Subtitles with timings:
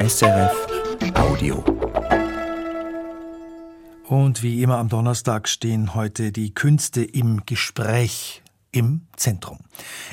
[0.00, 0.52] SRF
[1.14, 1.64] Audio.
[4.06, 9.58] Und wie immer am Donnerstag stehen heute die Künste im Gespräch im Zentrum.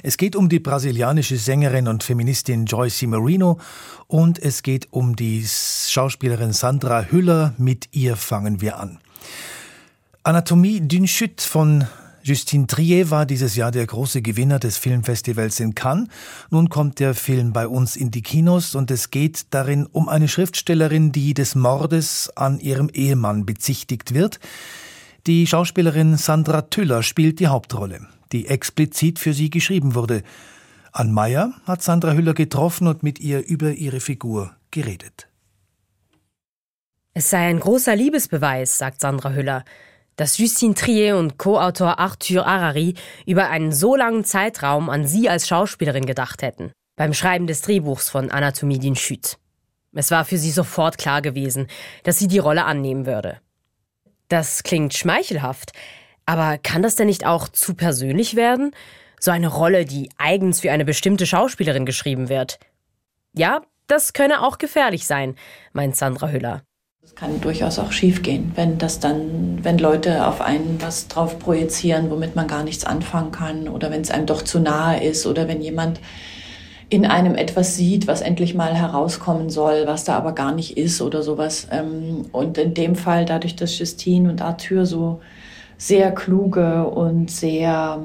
[0.02, 3.60] Es geht um die brasilianische Sängerin und Feministin Joyce Marino
[4.08, 7.54] und es geht um die Schauspielerin Sandra Hüller.
[7.60, 8.98] Mit ihr fangen wir an.
[10.24, 11.86] Anatomie d'une chute von
[12.26, 16.08] Justine Trier war dieses Jahr der große Gewinner des Filmfestivals in Cannes.
[16.50, 20.28] Nun kommt der Film bei uns in die Kinos und es geht darin um eine
[20.28, 24.40] Schriftstellerin, die des Mordes an ihrem Ehemann bezichtigt wird.
[25.28, 30.24] Die Schauspielerin Sandra Tüller spielt die Hauptrolle, die explizit für sie geschrieben wurde.
[30.94, 35.28] An Meyer hat Sandra Hüller getroffen und mit ihr über ihre Figur geredet.
[37.14, 39.64] Es sei ein großer Liebesbeweis, sagt Sandra Hüller
[40.16, 45.48] dass Justine Trier und Co-Autor Arthur Harari über einen so langen Zeitraum an sie als
[45.48, 49.38] Schauspielerin gedacht hätten, beim Schreiben des Drehbuchs von Anatomie d'une Chute.
[49.94, 51.68] Es war für sie sofort klar gewesen,
[52.04, 53.40] dass sie die Rolle annehmen würde.
[54.28, 55.72] Das klingt schmeichelhaft,
[56.26, 58.72] aber kann das denn nicht auch zu persönlich werden?
[59.20, 62.60] So eine Rolle, die eigens für eine bestimmte Schauspielerin geschrieben wird.
[63.34, 65.36] Ja, das könne auch gefährlich sein,
[65.74, 66.64] meint Sandra Hüller.
[67.06, 72.10] Es kann durchaus auch schiefgehen, wenn das dann, wenn Leute auf einen was drauf projizieren,
[72.10, 75.48] womit man gar nichts anfangen kann, oder wenn es einem doch zu nahe ist, oder
[75.48, 76.00] wenn jemand
[76.90, 81.00] in einem etwas sieht, was endlich mal herauskommen soll, was da aber gar nicht ist
[81.00, 81.68] oder sowas.
[81.70, 85.22] Ähm, und in dem Fall, dadurch, dass Justine und Arthur so
[85.78, 88.04] sehr kluge und sehr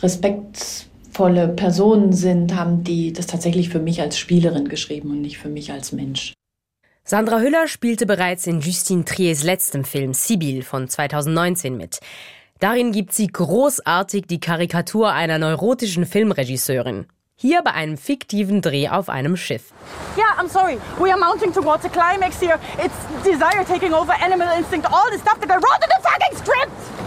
[0.00, 5.48] respektvolle Personen sind, haben die das tatsächlich für mich als Spielerin geschrieben und nicht für
[5.48, 6.32] mich als Mensch.
[7.04, 11.98] Sandra Hüller spielte bereits in Justine Triers letztem Film Sibyl von 2019 mit.
[12.60, 17.06] Darin gibt sie großartig die Karikatur einer neurotischen Filmregisseurin.
[17.34, 19.72] Hier bei einem fiktiven Dreh auf einem Schiff.
[20.16, 20.78] Yeah, I'm sorry.
[21.00, 22.60] We are mounting towards a climax here.
[22.78, 26.36] It's desire taking over animal instinct, all the stuff that I wrote in the fucking
[26.38, 27.01] script!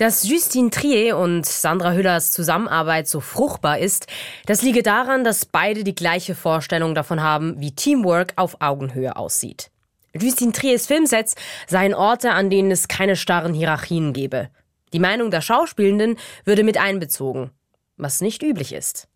[0.00, 4.06] Dass Justine Trier und Sandra Hüllers Zusammenarbeit so fruchtbar ist,
[4.46, 9.70] das liege daran, dass beide die gleiche Vorstellung davon haben, wie Teamwork auf Augenhöhe aussieht.
[10.18, 11.34] Justine Triers Filmsets
[11.66, 14.48] seien Orte, an denen es keine starren Hierarchien gebe.
[14.94, 17.50] Die Meinung der Schauspielenden würde mit einbezogen,
[17.98, 19.06] was nicht üblich ist.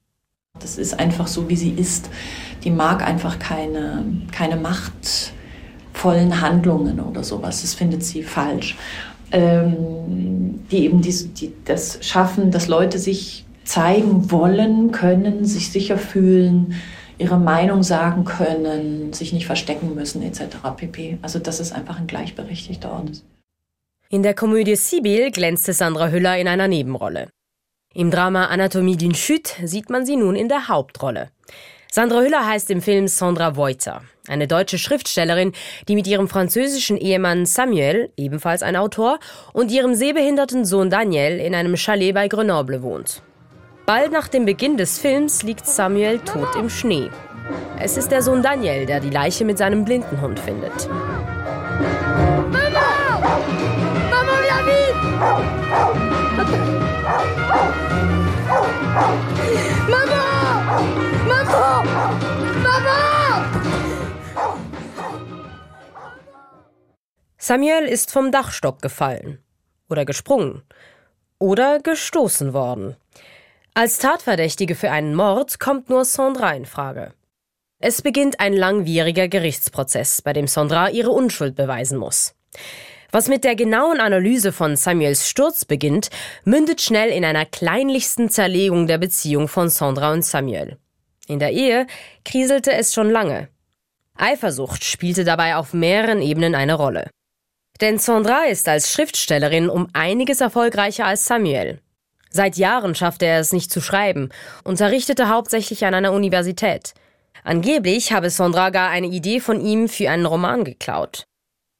[0.59, 2.11] Das ist einfach so, wie sie ist.
[2.63, 7.63] Die mag einfach keine, keine machtvollen Handlungen oder sowas.
[7.63, 8.77] Das findet sie falsch
[9.33, 15.99] ähm, die eben die, die, das schaffen, dass Leute sich zeigen wollen, können, sich sicher
[15.99, 16.75] fühlen,
[17.19, 20.57] ihre Meinung sagen können, sich nicht verstecken müssen etc.
[20.77, 21.19] pp.
[21.23, 23.25] Also dass es einfach ein gleichberechtigter Ort ist.
[24.11, 27.29] In der Komödie Sibyl glänzte Sandra Hüller in einer Nebenrolle.
[27.95, 31.31] Im Drama Anatomie d'une Chute sieht man sie nun in der Hauptrolle.
[31.95, 35.53] Sandra Hüller heißt im Film Sandra Voiter, eine deutsche Schriftstellerin,
[35.87, 39.21] die mit ihrem französischen Ehemann Samuel, ebenfalls ein Autor,
[39.53, 43.23] und ihrem sehbehinderten Sohn Daniel in einem Chalet bei Grenoble wohnt.
[43.87, 47.11] Bald nach dem Beginn des Films liegt Samuel tot im Schnee.
[47.79, 50.89] Es ist der Sohn Daniel, der die Leiche mit seinem blinden Hund findet.
[52.51, 53.21] Mama!
[54.11, 54.33] Mama,
[54.67, 54.91] viens
[59.55, 59.74] vite!
[61.85, 63.45] Mama!
[67.39, 69.39] Samuel ist vom Dachstock gefallen
[69.91, 70.63] oder gesprungen
[71.39, 72.97] oder gestoßen worden.
[73.75, 77.13] Als Tatverdächtige für einen Mord kommt nur Sandra in Frage.
[77.81, 82.35] Es beginnt ein langwieriger Gerichtsprozess, bei dem Sandra ihre Unschuld beweisen muss.
[83.11, 86.09] Was mit der genauen Analyse von Samuels Sturz beginnt,
[86.45, 90.79] mündet schnell in einer kleinlichsten Zerlegung der Beziehung von Sandra und Samuel.
[91.27, 91.87] In der Ehe
[92.25, 93.49] kriselte es schon lange.
[94.17, 97.11] Eifersucht spielte dabei auf mehreren Ebenen eine Rolle.
[97.81, 101.81] Denn Sandra ist als Schriftstellerin um einiges erfolgreicher als Samuel.
[102.31, 104.31] Seit Jahren schaffte er es nicht zu schreiben,
[104.65, 106.95] unterrichtete hauptsächlich an einer Universität.
[107.43, 111.25] Angeblich habe Sandra gar eine Idee von ihm für einen Roman geklaut.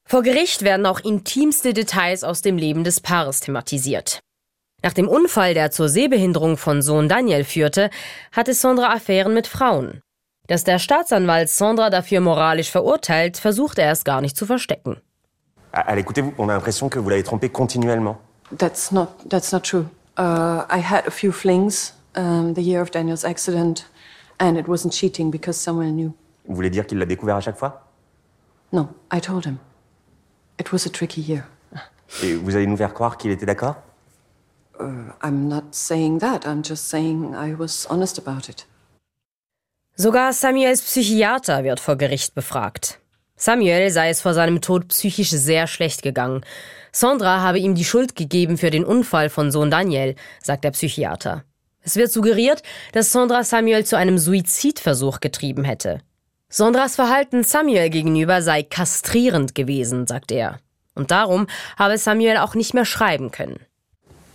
[0.07, 4.21] Vor Gericht werden auch intimste Details aus dem Leben des Paares thematisiert.
[4.85, 7.89] Nach dem Unfall, der zur Sehbehinderung von Sohn Daniel führte,
[8.33, 10.03] hatte Sandra Affären mit Frauen.
[10.47, 14.99] Dass der Staatsanwalt Sandra dafür moralisch verurteilt, versucht er es gar nicht zu verstecken.
[15.73, 18.19] À l'écouter, on a l'impression que vous l'avez trompé continuellement.
[18.59, 19.87] That's not, that's not true.
[20.19, 23.87] Uh, I had a few flings um, the year of Daniel's accident,
[24.39, 26.13] and it wasn't cheating because someone knew.
[26.47, 27.91] Vous voulez dire qu'il l'a découvert à chaque fois
[28.71, 29.57] No, I told him.
[30.61, 31.45] It was a tricky year.
[32.23, 33.77] Et vous allez nous faire croire qu'il était d'accord
[34.79, 36.47] I'm not saying that.
[36.47, 38.67] I'm just saying I was honest about it.
[39.97, 42.99] Sogar Samuels Psychiater wird vor Gericht befragt.
[43.37, 46.45] Samuel sei es vor seinem Tod psychisch sehr schlecht gegangen.
[46.93, 51.45] Sandra habe ihm die Schuld gegeben für den Unfall von Sohn Daniel, sagt der Psychiater.
[51.83, 52.63] Es wird suggeriert,
[52.93, 56.01] dass Sandra Samuel zu einem Suizidversuch getrieben hätte.
[56.49, 60.61] Sandras Verhalten Samuel gegenüber sei kastrierend gewesen, sagt er.
[60.95, 63.59] Und darum habe Samuel auch nicht mehr schreiben können.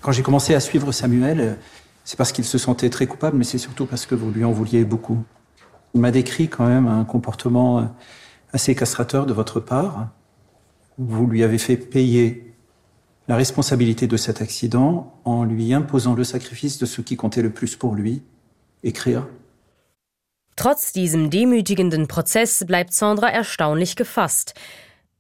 [0.02, 1.58] Quand j'ai commencé à suivre Samuel,
[2.06, 4.52] c'est parce qu'il se sentait très coupable, mais c'est surtout parce que vous lui en
[4.52, 5.24] vouliez beaucoup.
[5.94, 7.84] Il m'a décrit quand même un comportement euh,
[8.54, 10.10] assez castrateur de votre part.
[10.98, 12.56] Vous lui avez fait payer
[13.28, 17.52] la responsabilité de cet accident en lui imposant le sacrifice de ce qui comptait le
[17.52, 18.24] plus pour lui,
[18.84, 19.28] écrire.
[20.56, 24.56] Trotz diesem demütigenden Prozess bleibt Sandra erstaunlich gefasst.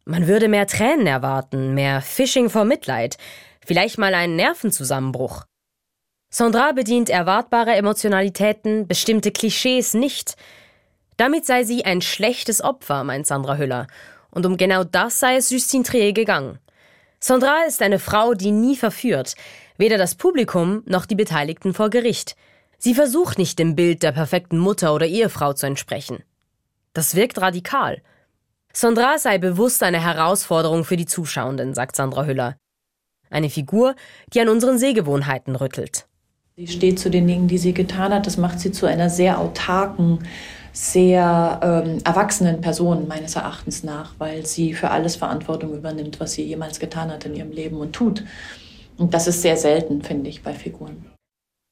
[0.06, 3.16] Man würde mehr Tränen erwarten, mehr Fishing vor Mitleid,
[3.70, 5.44] vielleicht mal einen Nervenzusammenbruch.
[6.34, 10.38] Sandra bedient erwartbare Emotionalitäten, bestimmte Klischees nicht.
[11.18, 13.86] Damit sei sie ein schlechtes Opfer, meint Sandra Hüller.
[14.32, 16.58] Und um genau das sei es Justine Trier gegangen.
[17.20, 19.36] Sandra ist eine Frau, die nie verführt,
[19.78, 22.36] weder das Publikum noch die Beteiligten vor Gericht.
[22.80, 26.24] Sie versucht nicht dem Bild der perfekten Mutter oder Ehefrau zu entsprechen.
[26.94, 28.02] Das wirkt radikal.
[28.74, 32.56] Sandra sei bewusst eine Herausforderung für die Zuschauenden, sagt Sandra Hüller.
[33.30, 33.96] Eine Figur,
[34.34, 36.06] die an unseren Sehgewohnheiten rüttelt.
[36.58, 38.28] Sie steht zu den Dingen, die sie getan hat.
[38.28, 40.20] Das macht sie zu einer sehr autarken,
[40.74, 46.44] sehr ähm, erwachsenen Person meines Erachtens nach, weil sie für alles Verantwortung übernimmt, was sie
[46.44, 48.24] jemals getan hat in ihrem Leben und tut.
[48.98, 51.06] Und das ist sehr selten, finde ich, bei Figuren.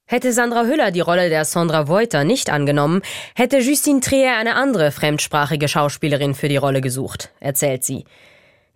[0.10, 3.02] Hätte Sandra Hüller die Rolle der Sandra Voiter nicht angenommen,
[3.36, 8.06] hätte Justine Trier eine andere fremdsprachige Schauspielerin für die Rolle gesucht, erzählt sie.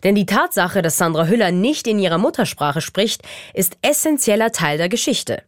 [0.04, 3.22] Denn die Tatsache, dass Sandra Hüller nicht in ihrer Muttersprache spricht,
[3.54, 5.44] ist essentieller Teil der Geschichte.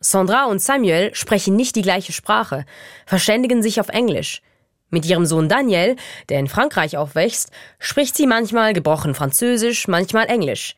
[0.00, 2.64] Sandra und Samuel sprechen nicht die gleiche Sprache,
[3.06, 4.42] verständigen sich auf Englisch.
[4.90, 5.96] Mit ihrem Sohn Daniel,
[6.28, 10.76] der in Frankreich aufwächst, spricht sie manchmal gebrochen Französisch, manchmal Englisch.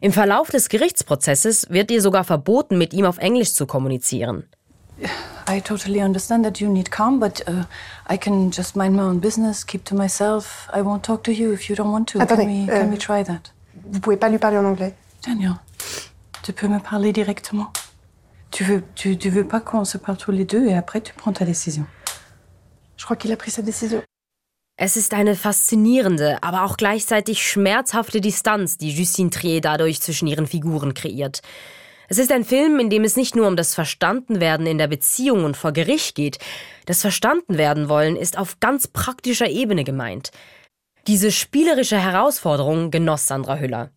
[0.00, 4.48] Im Verlauf des Gerichtsprozesses wird ihr sogar verboten, mit ihm auf Englisch zu kommunizieren.
[5.46, 7.64] I totally understand that you need calm, but uh,
[8.06, 10.68] I can just mind my own business, keep to myself.
[10.72, 12.20] I won't talk to you if you don't want to.
[12.20, 13.52] Attendez, can we, euh, can we try that?
[13.90, 14.94] Vous pouvez pas lui parler en anglais.
[15.24, 15.54] Daniel,
[16.42, 17.72] tu peux me parler directement.
[18.50, 21.12] Tu veux, tu, tu veux pas qu'on se parle tous les deux et après tu
[21.14, 21.86] prends ta décision.
[22.96, 24.02] Je crois qu'il a pris sa décision.
[24.80, 30.46] Es ist eine faszinierende, aber auch gleichzeitig schmerzhafte Distanz, die Justine Trier dadurch zwischen ihren
[30.46, 31.42] Figuren kreiert.
[32.10, 35.44] Es ist ein Film, in dem es nicht nur um das Verstandenwerden in der Beziehung
[35.44, 36.38] und vor Gericht geht.
[36.86, 40.30] Das Verstandenwerden wollen ist auf ganz praktischer Ebene gemeint.
[41.06, 43.90] Diese spielerische Herausforderung genoss Sandra Hüller.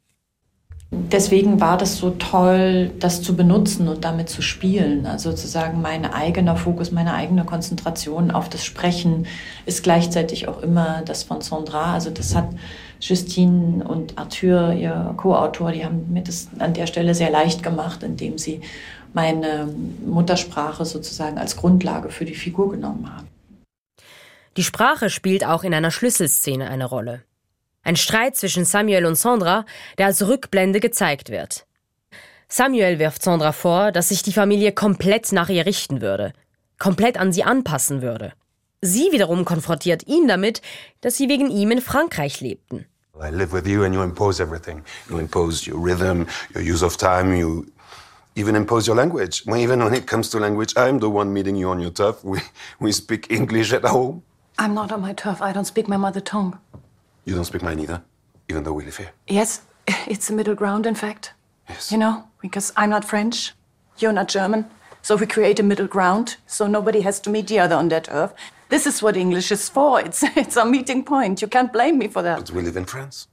[0.94, 5.06] Deswegen war das so toll, das zu benutzen und damit zu spielen.
[5.06, 9.26] Also sozusagen mein eigener Fokus, meine eigene Konzentration auf das Sprechen
[9.66, 11.94] ist gleichzeitig auch immer das von Sandra.
[11.94, 12.50] Also das hat
[13.02, 18.04] Justine und Arthur, ihr Co-Autor, die haben mir das an der Stelle sehr leicht gemacht,
[18.04, 18.62] indem sie
[19.14, 19.68] meine
[20.06, 23.28] Muttersprache sozusagen als Grundlage für die Figur genommen haben.
[24.58, 27.24] Die Sprache spielt auch in einer Schlüsselszene eine Rolle.
[27.84, 29.66] Ein Streit zwischen Samuel und Sandra,
[29.98, 31.66] der als Rückblende gezeigt wird.
[32.48, 36.34] Samuel wirft Sandra vor, dass sich die Familie komplett nach ihr richten würde,
[36.78, 38.34] komplett an sie anpassen würde.
[38.82, 40.62] Sie wiederum konfrontiert ihn damit,
[41.00, 42.86] dass sie wegen ihm in Frankreich lebten.
[43.22, 44.84] I live with you and you impose everything.
[45.10, 47.72] You impose your rhythm, your use of time, you
[48.36, 49.44] even impose your language.
[49.48, 52.24] Even when it comes to language, I'm the one meeting you on your turf.
[52.24, 52.40] We,
[52.80, 54.24] we speak English at home.
[54.58, 55.42] I'm not on my turf.
[55.42, 56.58] I don't speak my mother tongue.
[57.26, 58.02] You don't speak mine either,
[58.50, 59.12] even though we live here.
[59.28, 59.62] Yes,
[60.08, 61.34] it's a middle ground, in fact.
[61.70, 61.92] Yes.
[61.92, 63.54] You know, because I'm not French,
[64.00, 64.66] you're not German.
[65.02, 68.10] So we create a middle ground so nobody has to meet the other on that
[68.12, 68.34] earth.
[68.70, 70.00] This is what English is for.
[70.00, 71.42] It's, it's our meeting point.
[71.42, 72.38] You can't blame me for that.
[72.38, 73.28] But we live in France.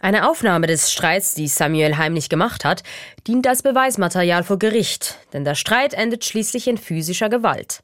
[0.00, 2.84] Eine Aufnahme des Streits, die Samuel heimlich gemacht hat,
[3.26, 7.80] dient als Beweismaterial vor Gericht, denn der Streit endet schließlich in physischer Gewalt.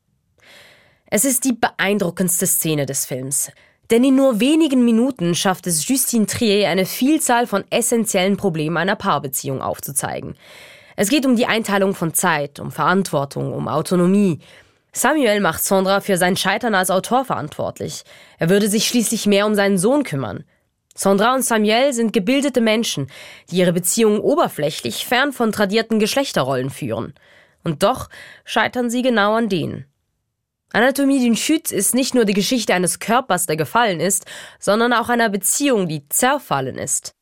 [1.06, 3.50] Es ist die beeindruckendste Szene des Films.
[3.90, 8.96] Denn in nur wenigen Minuten schafft es Justine Trier, eine Vielzahl von essentiellen Problemen einer
[8.96, 10.36] Paarbeziehung aufzuzeigen.
[10.96, 14.40] Es geht um die Einteilung von Zeit, um Verantwortung, um Autonomie.
[14.92, 18.04] Samuel macht Sandra für sein Scheitern als Autor verantwortlich.
[18.38, 20.44] Er würde sich schließlich mehr um seinen Sohn kümmern.
[20.94, 23.08] Sandra und Samuel sind gebildete Menschen,
[23.50, 27.14] die ihre Beziehungen oberflächlich fern von tradierten Geschlechterrollen führen.
[27.64, 28.08] Und doch
[28.44, 29.86] scheitern sie genau an denen.
[30.72, 34.26] Anatomie d'une Chute ist nicht nur die Geschichte eines Körpers, der gefallen ist,
[34.60, 37.14] sondern auch einer Beziehung, die zerfallen ist.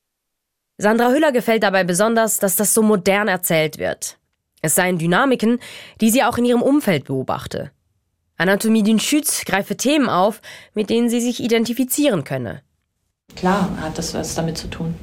[0.82, 4.18] Sandra Hüller gefällt dabei besonders, dass das so modern erzählt wird.
[4.62, 5.60] Es seien Dynamiken,
[6.00, 7.70] die sie auch in ihrem Umfeld beobachte.
[8.36, 10.42] Anatomie d'une Chute greife Themen auf,
[10.74, 12.62] mit denen sie sich identifizieren könne.
[13.36, 14.96] Klar hat das was damit zu tun,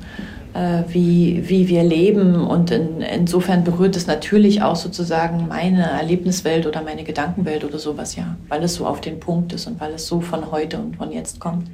[0.54, 2.46] äh, wie, wie wir leben.
[2.46, 8.18] Und in, insofern berührt es natürlich auch sozusagen meine Erlebniswelt oder meine Gedankenwelt oder sowas,
[8.18, 8.36] ja.
[8.50, 11.14] Weil es so auf den Punkt ist und weil es so von heute und von
[11.14, 11.70] jetzt kommt.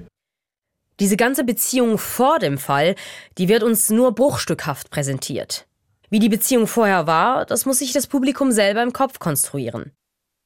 [0.99, 2.95] Diese ganze Beziehung vor dem Fall,
[3.37, 5.67] die wird uns nur bruchstückhaft präsentiert.
[6.09, 9.91] Wie die Beziehung vorher war, das muss sich das Publikum selber im Kopf konstruieren.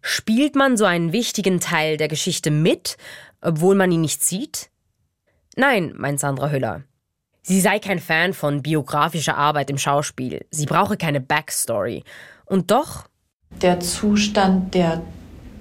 [0.01, 2.97] Spielt man so einen wichtigen Teil der Geschichte mit,
[3.41, 4.69] obwohl man ihn nicht sieht?
[5.55, 6.83] Nein, meint Sandra Hüller.
[7.41, 10.45] Sie sei kein Fan von biografischer Arbeit im Schauspiel.
[10.51, 12.03] Sie brauche keine Backstory.
[12.45, 13.07] Und doch?
[13.61, 15.01] Der Zustand der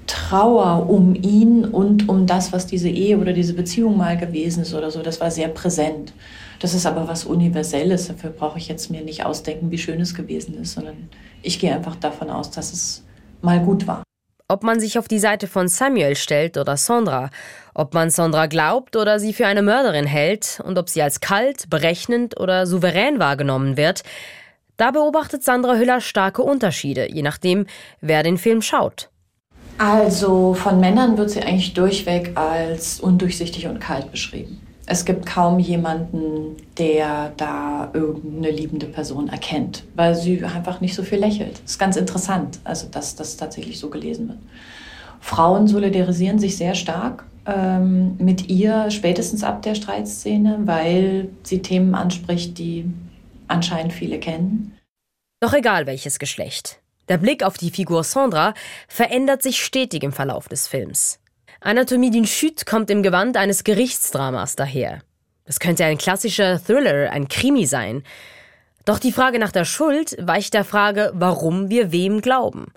[0.08, 4.74] Trauer um ihn und um das, was diese Ehe oder diese Beziehung mal gewesen ist
[4.74, 6.12] oder so, das war sehr präsent.
[6.58, 8.08] Das ist aber was Universelles.
[8.08, 11.08] Dafür brauche ich jetzt mir nicht ausdenken, wie schön es gewesen ist, sondern
[11.42, 13.04] ich gehe einfach davon aus, dass es
[13.42, 14.02] mal gut war.
[14.48, 17.30] Ob man sich auf die Seite von Samuel stellt oder Sandra,
[17.74, 21.68] ob man Sandra glaubt oder sie für eine Mörderin hält und ob sie als kalt,
[21.68, 24.02] berechnend oder souverän wahrgenommen wird,
[24.78, 27.66] da beobachtet Sandra Hüller starke Unterschiede, je nachdem,
[28.00, 29.10] wer den Film schaut.
[29.78, 34.60] Also von Männern wird sie eigentlich durchweg als undurchsichtig und kalt beschrieben.
[34.86, 41.02] Es gibt kaum jemanden, der da irgendeine liebende Person erkennt, weil sie einfach nicht so
[41.02, 41.60] viel lächelt.
[41.62, 44.38] Das ist ganz interessant, also dass das tatsächlich so gelesen wird.
[45.20, 51.94] Frauen solidarisieren sich sehr stark ähm, mit ihr, spätestens ab der Streitszene, weil sie Themen
[51.94, 52.86] anspricht, die
[53.46, 54.76] anscheinend viele kennen.
[55.40, 56.80] Doch egal welches Geschlecht.
[57.08, 58.54] Der Blick auf die Figur Sandra
[58.86, 61.20] verändert sich stetig im Verlauf des Films.
[61.60, 65.00] Anatomie d'une Chute kommt im Gewand eines Gerichtsdramas daher.
[65.44, 68.02] Das könnte ein klassischer Thriller, ein Krimi sein.
[68.84, 72.72] Doch die Frage nach der Schuld weicht der Frage, warum wir wem glauben.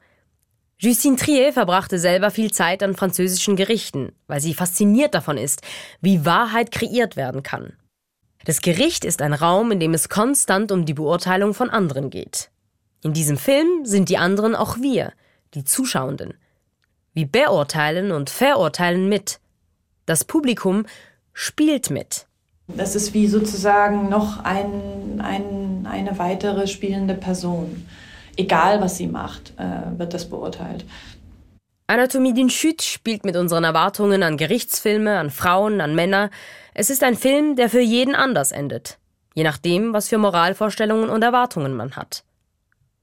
[0.80, 5.62] Justine Trier verbrachte selber viel Zeit an französischen Gerichten, weil sie fasziniert davon ist,
[6.00, 7.74] wie Wahrheit kreiert werden kann.
[8.46, 12.50] Das Gericht ist ein Raum, in dem es konstant um die Beurteilung von anderen geht.
[13.04, 15.14] In diesem Film sind die anderen auch wir,
[15.56, 16.36] die Zuschauenden.
[17.14, 19.40] Wir beurteilen und verurteilen mit.
[20.06, 20.86] Das Publikum
[21.34, 22.28] spielt mit.
[22.68, 27.88] Das ist wie sozusagen noch ein, ein, eine weitere spielende Person.
[28.38, 30.86] Egal, was sie macht, äh, wird das beurteilt.
[31.88, 36.30] Anatomie d'une Chute spielt mit unseren Erwartungen an Gerichtsfilme, an Frauen, an Männer.
[36.74, 38.98] Es ist ein Film, der für jeden anders endet.
[39.34, 42.24] Je nachdem, was für Moralvorstellungen und Erwartungen man hat.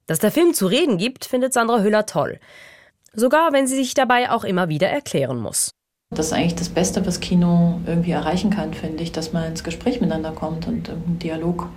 [0.08, 2.40] Dass der Film zu reden gibt, findet Sandra Hüller toll
[3.18, 5.74] sogar wenn sie sich dabei auch immer wieder erklären muss.
[6.10, 9.62] Das ist eigentlich das Beste, was Kino irgendwie erreichen kann, finde ich, dass man ins
[9.62, 11.68] Gespräch miteinander kommt und einen Dialog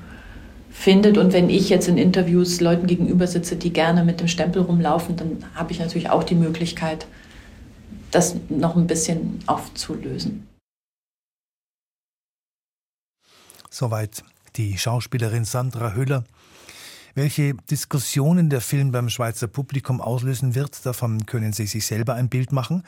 [0.70, 1.18] findet.
[1.18, 5.18] Und wenn ich jetzt in Interviews Leuten gegenüber sitze, die gerne mit dem Stempel rumlaufen,
[5.18, 7.08] dann habe ich natürlich auch die Möglichkeit,
[8.12, 10.48] das noch ein bisschen aufzulösen.
[13.70, 14.24] Soweit
[14.56, 16.24] die Schauspielerin Sandra Hüller.
[17.14, 22.30] Welche Diskussionen der Film beim Schweizer Publikum auslösen wird, davon können Sie sich selber ein
[22.30, 22.84] Bild machen.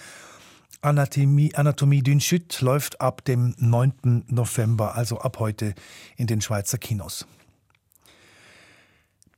[0.81, 4.25] Anatomie, Anatomie d'une Chute läuft ab dem 9.
[4.27, 5.75] November, also ab heute,
[6.15, 7.25] in den Schweizer Kinos.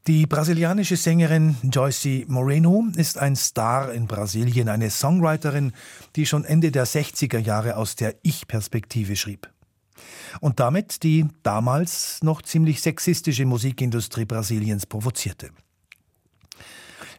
[0.07, 5.73] Die brasilianische Sängerin Joyce Moreno ist ein Star in Brasilien, eine Songwriterin,
[6.15, 9.49] die schon Ende der 60er Jahre aus der Ich-Perspektive schrieb
[10.41, 15.49] und damit die damals noch ziemlich sexistische Musikindustrie Brasiliens provozierte.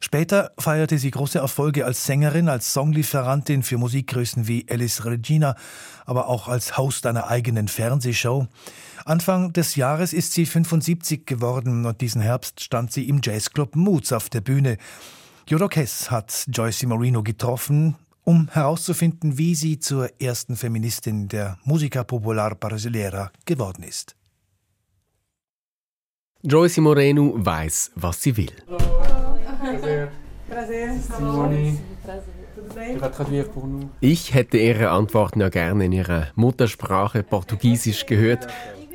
[0.00, 5.56] Später feierte sie große Erfolge als Sängerin, als Songlieferantin für Musikgrößen wie Alice Regina,
[6.04, 8.46] aber auch als Host einer eigenen Fernsehshow.
[9.04, 14.12] Anfang des Jahres ist sie 75 geworden und diesen Herbst stand sie im Jazzclub Moods
[14.12, 14.76] auf der Bühne.
[15.48, 17.96] Jodokes hat Joyce Marino getroffen,
[18.26, 24.16] um herauszufinden, wie sie zur ersten Feministin der Musica Popular Brasileira geworden ist.
[26.42, 28.52] Joyce Moreno weiß, was sie will.
[34.00, 38.48] Ich hätte Ihre Antworten ja gerne in Ihrer Muttersprache Portugiesisch gehört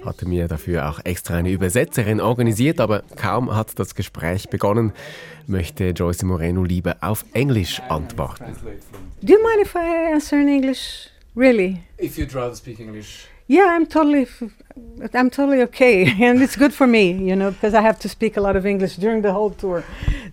[0.06, 4.94] hatte mir dafür auch extra eine Übersetzerin organisiert, aber kaum hat das Gespräch begonnen,
[5.48, 8.56] möchte Joyce Moreno lieber auf Englisch antworten.
[9.22, 11.10] Do you mind if I answer in English?
[11.36, 11.84] Really?
[11.98, 13.28] If you'd rather speak English.
[13.48, 14.28] Yeah, I'm totally,
[15.14, 18.38] I'm totally okay, and it's good for me, you know, because I have to speak
[18.38, 19.84] a lot of English during the whole tour.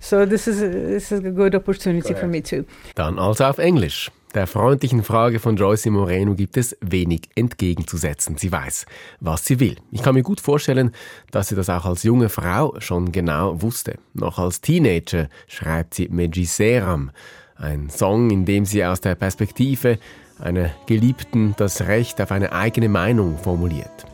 [0.01, 2.65] So this is a, this is a good opportunity for me too.
[2.95, 4.11] Dann also auf Englisch.
[4.35, 8.37] Der freundlichen Frage von Joyce Moreno gibt es wenig entgegenzusetzen.
[8.37, 8.85] Sie weiß,
[9.21, 9.77] was sie will.
[9.91, 10.93] Ich kann mir gut vorstellen,
[11.31, 13.99] dass sie das auch als junge Frau schon genau wusste.
[14.13, 17.11] Noch als Teenager schreibt sie Megiseram,
[17.57, 19.99] Ein Song, in dem sie aus der Perspektive
[20.39, 24.07] einer Geliebten das Recht auf eine eigene Meinung formuliert.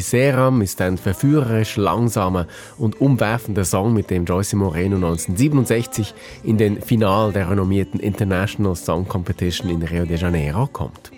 [0.00, 2.46] Seram ist ein verführerisch langsamer
[2.78, 6.14] und umwerfender Song, mit dem Joyce Moreno 1967
[6.44, 11.10] in den Final der renommierten International Song Competition in Rio de Janeiro kommt.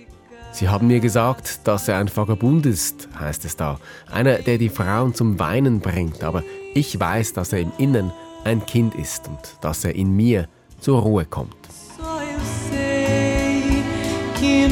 [0.52, 3.80] Sie haben mir gesagt, dass er ein Vagabund ist, heißt es da.
[4.10, 6.22] Einer, der die Frauen zum Weinen bringt.
[6.22, 6.44] Aber
[6.74, 8.12] ich weiß, dass er im Innern
[8.44, 10.46] ein Kind ist und dass er in mir
[10.78, 11.56] zur Ruhe kommt.
[14.44, 14.68] que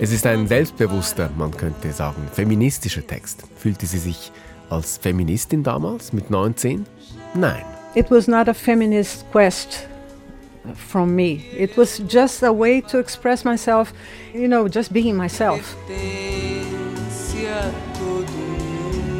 [0.00, 3.42] Es ist ein selbstbewusster, man könnte sagen, feministischer Text.
[3.56, 4.30] Fühlte sie sich
[4.70, 6.86] als Feministin damals mit 19?
[7.34, 7.64] Nein.
[7.96, 9.88] It was not a feminist quest
[10.88, 11.40] from me.
[11.56, 13.92] It was just a way to express myself,
[14.32, 15.76] you know, just being myself.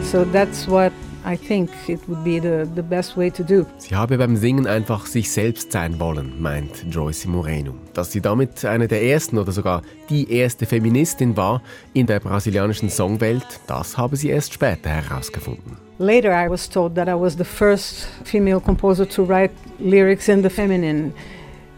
[0.05, 0.93] So that's what
[1.25, 3.67] I think it would be the, the best way to do.
[3.79, 7.75] Sie habe beim Singen einfach sich selbst sein wollen, meint Joyce Moreno.
[7.95, 12.89] Dass sie damit eine der ersten oder sogar die erste Feministin war in der brasilianischen
[12.89, 15.77] Songwelt, das habe sie erst später herausgefunden.
[15.99, 20.43] Later I was told that I was the first female composer to write lyrics in
[20.43, 21.13] the feminine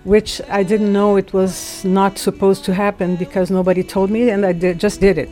[0.05, 4.47] which I didn't know it was not supposed to happen because nobody told me and
[4.47, 5.29] I did, just did it.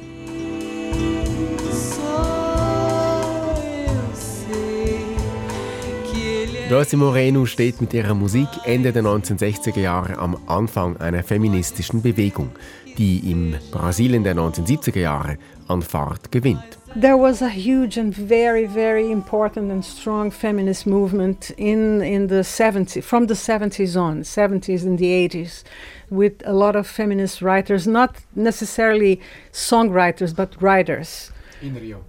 [6.68, 12.50] Joyce Moreno steht mit ihrer Musik Ende der 1960er Jahre am Anfang einer feministischen Bewegung,
[12.98, 16.78] die im Brasilien der 1970er Jahre an Fahrt gewinnt.
[17.00, 22.42] There was a huge and very, very important and strong feminist movement in, in the
[22.42, 25.64] 70s, from the 70s on, 70s and the 80s,
[26.10, 29.22] with a lot of feminist writers, not necessarily
[29.52, 31.32] songwriters, but writers.
[31.62, 32.04] In Rio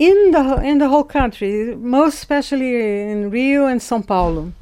[0.00, 4.52] in the in the whole country, most especially in Rio and São Paulo.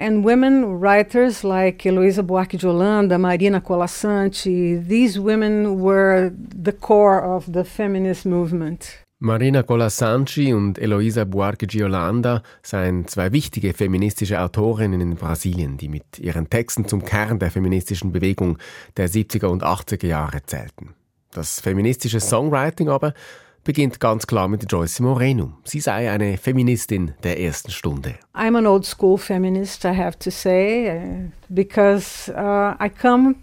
[0.00, 7.22] And women writers like Heloísa Buarque de Holanda, Marina Colasanti, these women were the core
[7.22, 8.98] of the feminist movement.
[9.20, 15.88] Marina Colasanti und Heloísa Buarque de Holanda seien zwei wichtige feministische Autorinnen in Brasilien, die
[15.88, 18.58] mit ihren Texten zum Kern der feministischen Bewegung
[18.96, 20.94] der 70er und 80er Jahre zählten.
[21.32, 23.14] Das feministische Songwriting aber
[23.64, 25.54] beginnt ganz klar mit Joyce Moreno.
[25.64, 28.14] Sie sei eine Feministin der ersten Stunde.
[28.34, 33.36] I'm an old school feminist, I have to say, uh, because uh, I come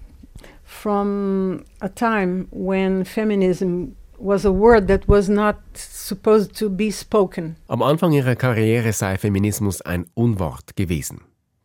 [0.64, 7.58] from a time when feminism was a word that was not supposed to be spoken.
[7.68, 11.22] Am Anfang ihrer Karriere sei Feminismus ein Unwort gewesen.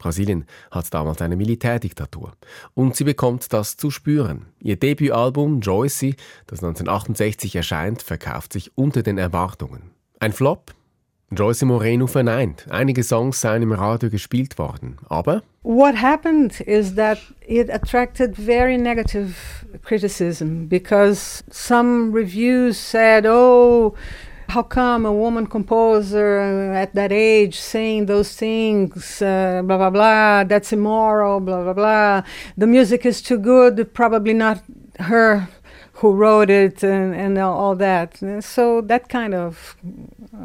[0.07, 2.33] Brasilien hat damals eine Militärdiktatur.
[2.75, 4.47] Und sie bekommt das zu spüren.
[4.61, 6.14] Ihr Debütalbum Joycey,
[6.47, 9.90] das 1968 erscheint, verkauft sich unter den Erwartungen.
[10.21, 10.73] Ein Flop?
[11.33, 12.66] Joyce Moreno verneint.
[12.71, 18.79] Einige Songs seien im Radio gespielt worden, aber What happened is that it attracted very
[18.79, 19.35] negative
[19.83, 23.97] criticism because some reviews said, "Oh,
[24.49, 30.45] how come a woman composer at that age saying those things, uh, blah, blah, blah,
[30.45, 32.23] that's immoral, blah, blah, blah.
[32.57, 34.63] The music is too good, probably not
[35.01, 35.49] her
[35.95, 38.19] who wrote it and, and all that.
[38.41, 39.77] So that kind of,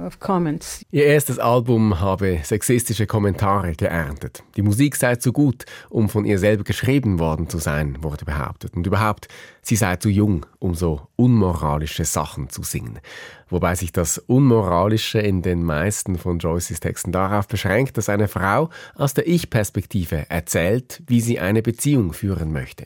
[0.06, 0.86] of comments.
[0.91, 4.44] Ihr erstes Album habe sexistische Kommentare geerntet.
[4.56, 8.76] Die Musik sei zu gut, um von ihr selber geschrieben worden zu sein, wurde behauptet.
[8.76, 9.28] Und überhaupt,
[9.62, 13.00] sie sei zu jung, um so unmoralische Sachen zu singen.
[13.50, 18.70] Wobei sich das Unmoralische in den meisten von Joyces Texten darauf beschränkt, dass eine Frau
[18.96, 22.86] aus der Ich-Perspektive erzählt, wie sie eine Beziehung führen möchte.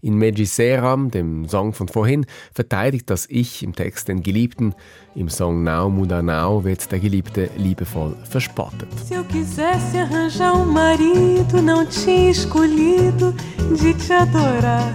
[0.00, 4.74] In Megiseram, dem Song von vorhin, verteidigt das Ich im Text den Geliebten.
[5.14, 8.88] Im Song Now Muda Now wird der Geliebte liebevoll verspottet.
[9.06, 13.34] Se eu quisesse arranjar um marido, não tinha escolhido
[13.80, 14.94] de te adorar.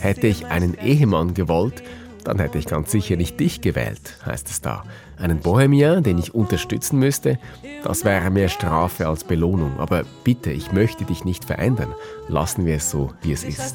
[0.00, 1.82] Hätte ich einen Ehemann gewollt,
[2.24, 4.84] dann hätte ich ganz sicher nicht dich gewählt, heißt es da.
[5.18, 7.38] Einen Bohemian, den ich unterstützen müsste,
[7.82, 9.78] das wäre mehr Strafe als Belohnung.
[9.78, 11.94] Aber bitte, ich möchte dich nicht verändern.
[12.28, 13.74] Lassen wir es so, wie es ist.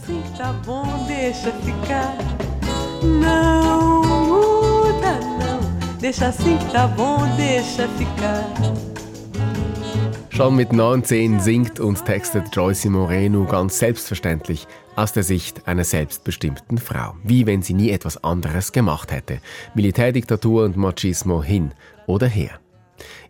[10.36, 14.66] Schon mit 19 singt und textet Joyce Moreno ganz selbstverständlich
[14.96, 19.38] aus der Sicht einer selbstbestimmten Frau, wie wenn sie nie etwas anderes gemacht hätte.
[19.76, 21.72] Militärdiktatur und Machismo hin
[22.08, 22.63] oder her.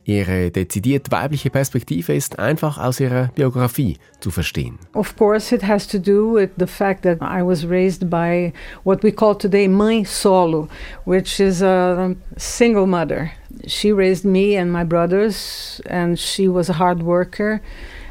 [0.06, 4.78] Ihre dezidiert weibliche Perspektive ist einfach aus ihrer Biografie zu verstehen.
[4.94, 8.52] Of course, it has to do with the fact that I was raised by
[8.84, 10.68] what we call today mãe solo,
[11.06, 13.32] which is a single mother.
[13.66, 17.62] She raised me and my brothers, and she was a hard worker.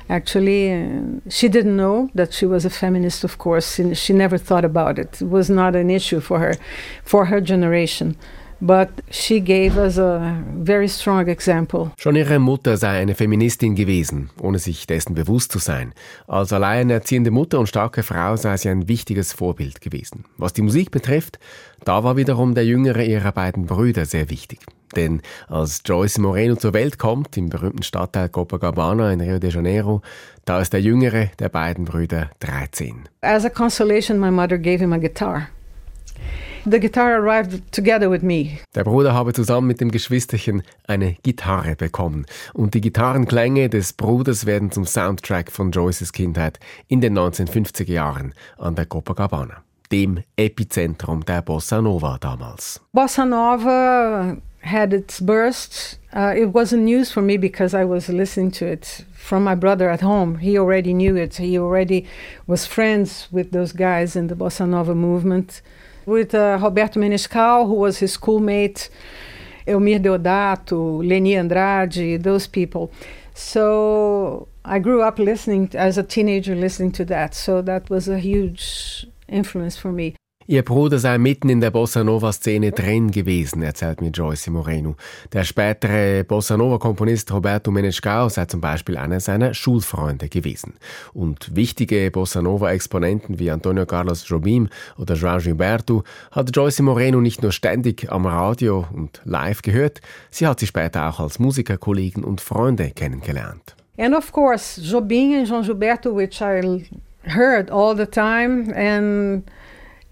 [0.09, 3.81] Actually, uh, she didn't know that she was a feminist, of course.
[3.95, 5.21] She never thought about it.
[5.21, 6.55] It was not an issue for her,
[7.05, 8.17] for her generation.
[8.65, 11.91] But she gave us a very strong example.
[11.97, 15.93] Schon ihre Mutter sei eine Feministin gewesen, ohne sich dessen bewusst zu sein.
[16.29, 20.27] Als alleinerziehende Mutter und starke Frau sei sie ein wichtiges Vorbild gewesen.
[20.37, 21.41] Was die Musik betrifft,
[21.85, 24.61] da war wiederum der jüngere ihrer beiden Brüder sehr wichtig.
[24.95, 30.03] Denn als Joyce Moreno zur Welt kommt, im berühmten Stadtteil Copacabana in Rio de Janeiro,
[30.45, 33.09] da ist der jüngere der beiden Brüder 13.
[33.23, 35.49] As a consolation, my mother gave him a guitar.
[36.65, 38.59] The guitar arrived together with me.
[38.77, 42.25] Der Bruder habe zusammen mit dem Geschwisterchen eine Gitarre bekommen.
[42.55, 48.33] Und die Gitarrenklänge des Bruders werden zum Soundtrack von Joyces Kindheit in den 1950er Jahren
[48.59, 52.81] an der Copacabana, dem Epizentrum der Bossa Nova damals.
[52.93, 55.99] Bossa Nova had its burst.
[56.15, 59.91] Uh, it wasn't news for me because I was listening to it from my brother
[59.91, 60.39] at home.
[60.39, 61.39] He already knew it.
[61.39, 62.07] He already
[62.47, 65.61] was friends with those guys in the Bossa Nova movement.
[66.07, 68.91] With uh, Roberto Menescal, who was his schoolmate,
[69.67, 72.91] Elmir Deodato, Leni Andrade, those people.
[73.35, 77.35] So I grew up listening as a teenager, listening to that.
[77.35, 80.17] So that was a huge influence for me.
[80.53, 84.97] Ihr Bruder sei mitten in der Bossa Nova-Szene drin gewesen, erzählt mir Joyce Moreno.
[85.33, 90.75] Der spätere Bossa Nova-Komponist Roberto Menescal sei zum Beispiel einer seiner Schulfreunde gewesen.
[91.15, 97.41] Und wichtige Bossa Nova-Exponenten wie Antonio Carlos Jobim oder João Gilberto hat Joyce Moreno nicht
[97.41, 102.43] nur ständig am Radio und live gehört, sie hat sie später auch als Musikerkollegen und
[102.43, 103.75] Freunde kennengelernt.
[103.97, 106.85] And of course, Jobim and João Gilberto, which I
[107.25, 109.45] heard all the time and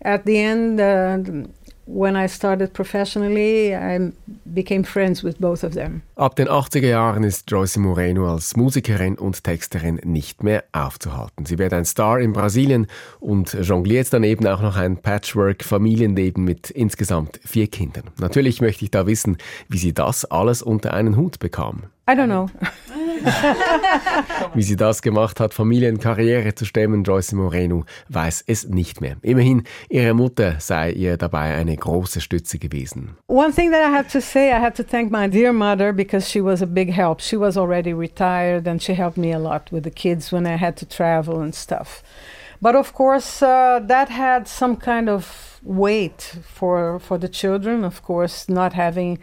[0.04, 1.48] at the end, uh,
[1.86, 4.12] when I started professionally, I
[4.44, 6.02] became friends with both of them.
[6.16, 11.46] Ab den 80er Jahren ist Joyce Moreno als Musikerin und Texterin nicht mehr aufzuhalten.
[11.46, 12.86] Sie wird ein Star in Brasilien
[13.18, 18.04] und jongliert daneben auch noch ein Patchwork-Familienleben mit insgesamt vier Kindern.
[18.18, 19.36] Natürlich möchte ich da wissen,
[19.68, 21.84] wie sie das alles unter einen Hut bekam.
[22.08, 22.48] I don't know.
[24.54, 29.16] Wie sie das gemacht hat, Familienkarriere zu stemmen, Joyce Moreno weiß es nicht mehr.
[29.22, 33.16] Immerhin, ihre Mutter sei ihr dabei eine große Stütze gewesen.
[33.26, 36.28] One thing that I have to say, I have to thank my dear mother because
[36.30, 37.20] she was a big help.
[37.20, 40.56] She was already retired and she helped me a lot with the kids when I
[40.56, 42.02] had to travel and stuff.
[42.62, 47.84] But of course, uh, that had some kind of weight for for the children.
[47.84, 49.18] Of course, not having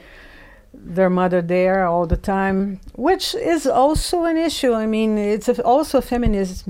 [0.85, 4.73] their mother there all the time, which is also an issue.
[4.73, 6.65] I mean, it's a, also a feminist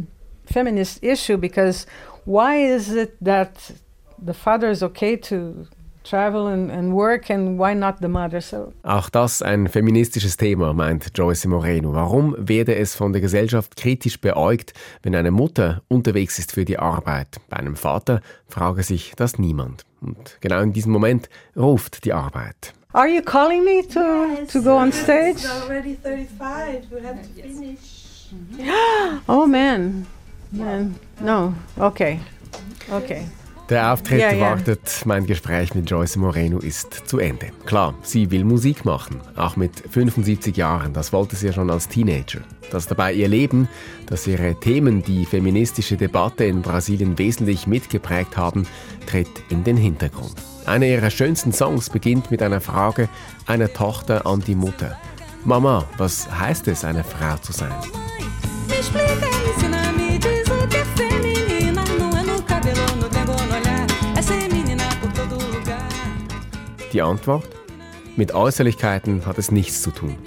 [0.46, 1.86] feminist issue because
[2.26, 3.72] why is it that
[4.18, 5.68] the father is okay to
[6.04, 8.42] travel and, and work and why not the mother?
[8.42, 8.74] So.
[8.84, 11.94] Auch das ein feministisches Thema, meint Joyce Moreno.
[11.94, 16.80] Warum werde es von der Gesellschaft kritisch beäugt, wenn eine Mutter unterwegs ist für die
[16.80, 17.38] Arbeit?
[17.50, 19.86] Bei einem Vater frage sich das niemand.
[20.02, 22.74] Und genau in diesem Moment ruft die Arbeit.
[22.98, 25.36] Are you calling me to yes, to go on stage?
[25.36, 26.92] It's already 35.
[26.92, 28.30] We have to finish.
[29.30, 30.08] oh man.
[30.52, 30.96] man.
[31.22, 31.54] No.
[31.78, 32.20] Okay.
[32.90, 33.28] Okay.
[33.70, 34.40] Der Auftritt Ja, ja.
[34.40, 37.48] wartet, mein Gespräch mit Joyce Moreno ist zu Ende.
[37.66, 41.90] Klar, sie will Musik machen, auch mit 75 Jahren, das wollte sie ja schon als
[41.90, 42.40] Teenager.
[42.72, 43.68] Dass dabei ihr Leben,
[44.06, 48.66] dass ihre Themen die feministische Debatte in Brasilien wesentlich mitgeprägt haben,
[49.06, 50.36] tritt in den Hintergrund.
[50.66, 53.10] Einer ihrer schönsten Songs beginnt mit einer Frage
[53.48, 54.98] einer Tochter an die Mutter.
[55.44, 57.76] Mama, was heißt es, eine Frau zu sein?
[58.94, 59.37] Me
[66.98, 67.48] Die Antwort?
[68.16, 70.18] Mit Äußerlichkeiten hat es nichts zu tun.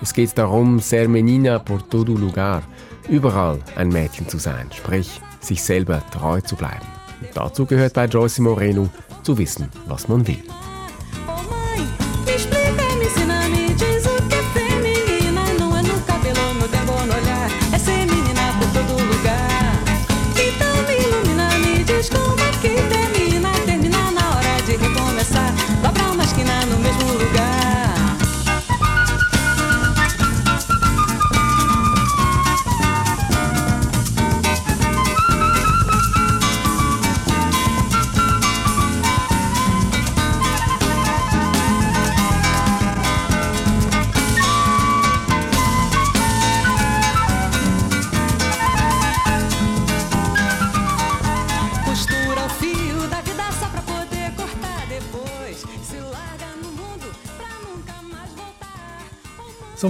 [0.00, 2.62] Es geht darum, ser menina por todo lugar,
[3.08, 6.86] überall ein Mädchen zu sein, sprich, sich selber treu zu bleiben.
[7.20, 8.88] Und dazu gehört bei Joyce Moreno
[9.24, 10.44] zu wissen, was man will.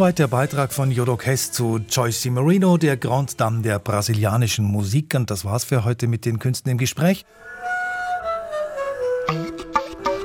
[0.00, 5.14] Soweit der Beitrag von Jodok Hess zu Joyce Marino, der Grand Dame der brasilianischen Musik.
[5.14, 7.26] Und das war's für heute mit den Künsten im Gespräch.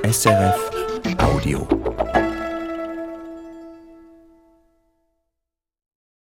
[0.02, 0.70] SRF
[1.18, 1.68] Audio.